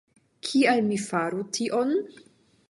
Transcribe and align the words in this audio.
Kial 0.47 0.81
mi 0.87 0.97
faru 1.09 1.45
tion? 1.59 1.95